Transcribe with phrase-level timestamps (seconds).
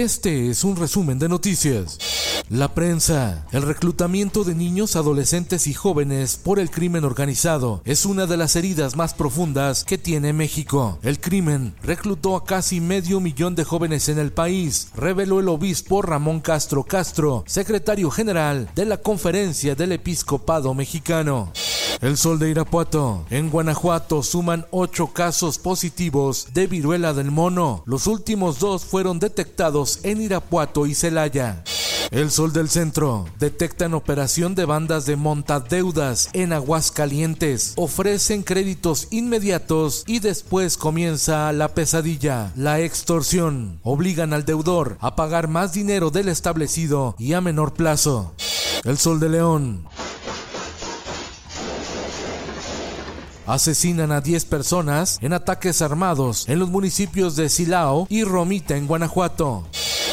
[0.00, 1.98] Este es un resumen de noticias.
[2.48, 3.46] La prensa.
[3.52, 8.56] El reclutamiento de niños, adolescentes y jóvenes por el crimen organizado es una de las
[8.56, 10.98] heridas más profundas que tiene México.
[11.02, 16.00] El crimen reclutó a casi medio millón de jóvenes en el país, reveló el obispo
[16.00, 21.52] Ramón Castro Castro, secretario general de la Conferencia del Episcopado Mexicano.
[22.00, 23.26] El Sol de Irapuato.
[23.28, 27.82] En Guanajuato suman ocho casos positivos de viruela del mono.
[27.84, 31.62] Los últimos dos fueron detectados en Irapuato y Celaya.
[32.10, 33.26] El Sol del Centro.
[33.38, 37.74] Detectan operación de bandas de montadeudas en Aguascalientes.
[37.76, 43.78] Ofrecen créditos inmediatos y después comienza la pesadilla, la extorsión.
[43.82, 48.32] Obligan al deudor a pagar más dinero del establecido y a menor plazo.
[48.84, 49.86] El Sol de León.
[53.52, 58.86] Asesinan a 10 personas en ataques armados en los municipios de Silao y Romita en
[58.86, 59.64] Guanajuato.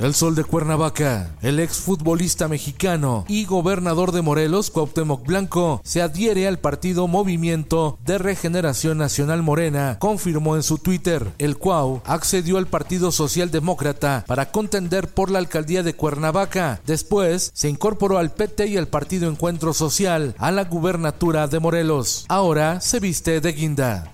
[0.00, 6.48] El Sol de Cuernavaca, el exfutbolista mexicano y gobernador de Morelos, Cuauhtémoc Blanco, se adhiere
[6.48, 11.30] al partido Movimiento de Regeneración Nacional Morena, confirmó en su Twitter.
[11.36, 16.80] El Cuau accedió al Partido Socialdemócrata para contender por la alcaldía de Cuernavaca.
[16.86, 22.24] Después se incorporó al PT y al Partido Encuentro Social a la gubernatura de Morelos.
[22.28, 24.10] Ahora se viste de guinda.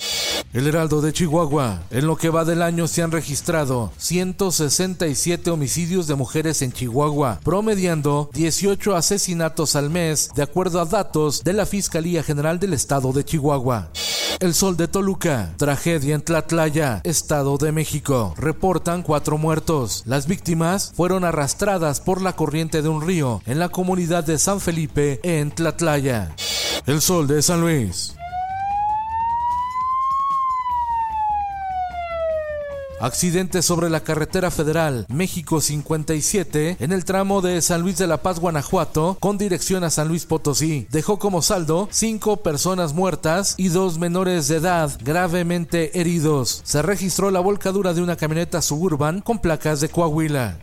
[0.52, 1.82] El Heraldo de Chihuahua.
[1.90, 7.38] En lo que va del año se han registrado 167 homicidios de mujeres en Chihuahua,
[7.44, 13.12] promediando 18 asesinatos al mes, de acuerdo a datos de la Fiscalía General del Estado
[13.12, 13.90] de Chihuahua.
[14.40, 15.52] El Sol de Toluca.
[15.58, 18.32] Tragedia en Tlatlaya, Estado de México.
[18.38, 20.02] Reportan cuatro muertos.
[20.06, 24.60] Las víctimas fueron arrastradas por la corriente de un río en la comunidad de San
[24.60, 26.34] Felipe, en Tlatlaya.
[26.86, 28.15] El Sol de San Luis.
[32.98, 38.22] Accidente sobre la carretera federal México 57 en el tramo de San Luis de la
[38.22, 40.86] Paz, Guanajuato, con dirección a San Luis Potosí.
[40.90, 46.62] Dejó como saldo cinco personas muertas y dos menores de edad gravemente heridos.
[46.64, 50.58] Se registró la volcadura de una camioneta suburban con placas de Coahuila.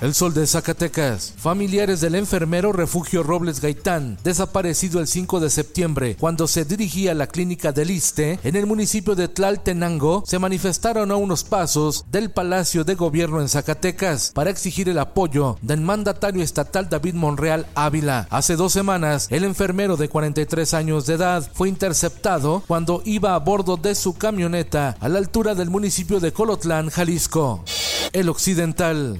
[0.00, 1.32] El Sol de Zacatecas.
[1.36, 7.14] Familiares del enfermero Refugio Robles Gaitán, desaparecido el 5 de septiembre, cuando se dirigía a
[7.14, 12.30] la clínica del Iste, en el municipio de Tlaltenango, se manifestaron a unos pasos del
[12.30, 18.26] Palacio de Gobierno en Zacatecas para exigir el apoyo del mandatario estatal David Monreal Ávila.
[18.30, 23.38] Hace dos semanas, el enfermero de 43 años de edad fue interceptado cuando iba a
[23.38, 27.64] bordo de su camioneta a la altura del municipio de Colotlán, Jalisco.
[28.12, 29.18] El Occidental.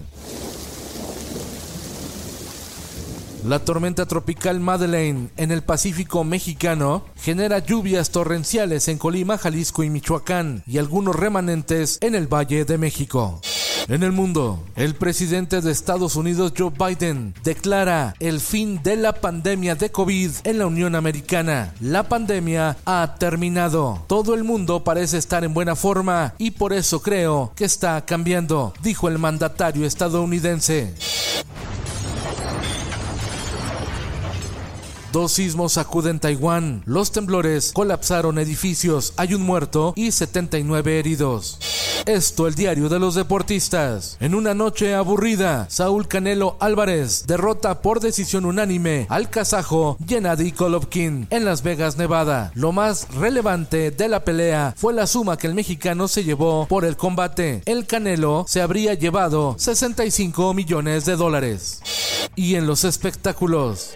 [3.44, 9.90] La tormenta tropical Madeleine en el Pacífico mexicano genera lluvias torrenciales en Colima, Jalisco y
[9.90, 13.42] Michoacán y algunos remanentes en el Valle de México.
[13.88, 19.12] En el mundo, el presidente de Estados Unidos Joe Biden declara el fin de la
[19.12, 21.74] pandemia de COVID en la Unión Americana.
[21.82, 24.04] La pandemia ha terminado.
[24.06, 28.72] Todo el mundo parece estar en buena forma y por eso creo que está cambiando,
[28.82, 30.94] dijo el mandatario estadounidense.
[35.14, 36.82] Dos sismos sacuden Taiwán.
[36.86, 39.12] Los temblores colapsaron edificios.
[39.16, 41.60] Hay un muerto y 79 heridos.
[42.04, 44.16] Esto el diario de los deportistas.
[44.18, 51.28] En una noche aburrida, Saúl Canelo Álvarez derrota por decisión unánime al kazajo Gennady Golovkin
[51.30, 52.50] en Las Vegas, Nevada.
[52.56, 56.84] Lo más relevante de la pelea fue la suma que el mexicano se llevó por
[56.84, 57.62] el combate.
[57.66, 61.80] El Canelo se habría llevado 65 millones de dólares.
[62.34, 63.94] Y en los espectáculos.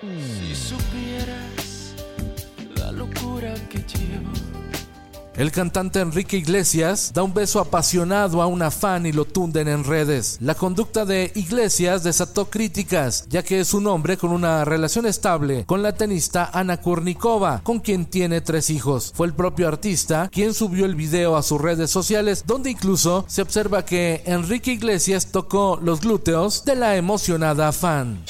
[5.39, 9.85] El cantante Enrique Iglesias da un beso apasionado a una fan y lo tunden en
[9.85, 10.37] redes.
[10.41, 15.65] La conducta de Iglesias desató críticas, ya que es un hombre con una relación estable
[15.65, 19.13] con la tenista Ana Kurnikova, con quien tiene tres hijos.
[19.15, 23.43] Fue el propio artista quien subió el video a sus redes sociales, donde incluso se
[23.43, 28.25] observa que Enrique Iglesias tocó los glúteos de la emocionada fan.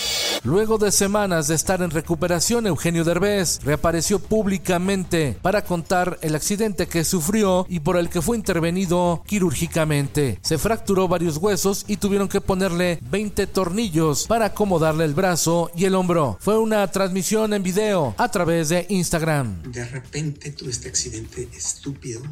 [0.45, 6.87] Luego de semanas de estar en recuperación, Eugenio Derbez reapareció públicamente para contar el accidente
[6.87, 10.39] que sufrió y por el que fue intervenido quirúrgicamente.
[10.43, 15.85] Se fracturó varios huesos y tuvieron que ponerle 20 tornillos para acomodarle el brazo y
[15.85, 16.39] el hombro.
[16.41, 19.63] Fue una transmisión en video a través de Instagram.
[19.73, 22.23] De repente tuve este accidente estúpido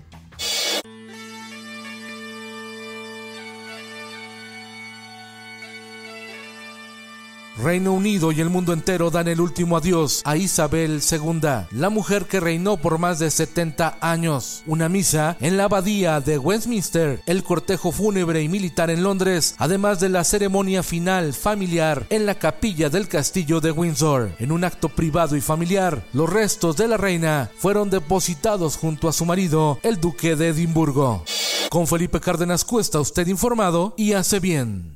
[7.58, 12.26] Reino Unido y el mundo entero dan el último adiós a Isabel II, la mujer
[12.26, 14.62] que reinó por más de 70 años.
[14.66, 20.00] Una misa en la abadía de Westminster, el cortejo fúnebre y militar en Londres, además
[20.00, 24.32] de la ceremonia final familiar en la capilla del castillo de Windsor.
[24.38, 29.12] En un acto privado y familiar, los restos de la reina fueron depositados junto a
[29.12, 31.24] su marido, el duque de Edimburgo.
[31.70, 34.95] Con Felipe Cárdenas Cuesta, usted informado y hace bien.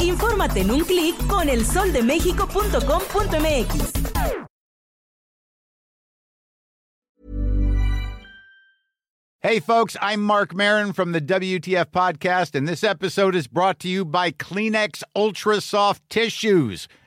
[0.00, 3.98] Infórmate en un clic con elsoldemexico.com.mx.
[9.40, 13.88] Hey, folks, I'm Mark Marin from the WTF Podcast, and this episode is brought to
[13.88, 16.88] you by Kleenex Ultra Soft Tissues